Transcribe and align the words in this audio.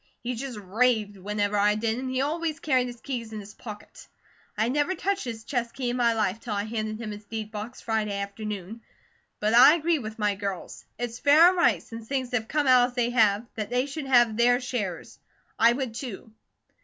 He 0.23 0.33
just 0.33 0.57
raved 0.57 1.15
whenever 1.15 1.55
I 1.55 1.75
did, 1.75 1.99
an' 1.99 2.09
he 2.09 2.21
always 2.21 2.59
carried 2.59 2.87
his 2.87 2.99
keys 3.01 3.31
in 3.33 3.39
his 3.39 3.53
pocket. 3.53 4.07
I 4.57 4.67
never 4.67 4.95
touched 4.95 5.25
his 5.25 5.43
chest 5.43 5.75
key 5.75 5.91
in 5.91 5.95
my 5.97 6.13
life, 6.13 6.39
till 6.39 6.55
I 6.55 6.63
handed 6.63 6.99
him 6.99 7.11
his 7.11 7.23
deed 7.25 7.51
box 7.51 7.81
Friday 7.81 8.19
afternoon. 8.19 8.81
But 9.39 9.53
I 9.53 9.75
agree 9.75 9.99
with 9.99 10.17
my 10.17 10.33
girls. 10.33 10.85
It's 10.97 11.19
fair 11.19 11.49
and 11.49 11.57
right, 11.57 11.83
since 11.83 12.07
things 12.07 12.31
have 12.31 12.47
come 12.47 12.65
out 12.65 12.89
as 12.89 12.95
they 12.95 13.11
have, 13.11 13.45
that 13.53 13.69
they 13.69 13.85
should 13.85 14.07
have 14.07 14.35
their 14.37 14.59
shares. 14.59 15.19
I 15.59 15.71
would, 15.71 15.93
too. 15.93 16.31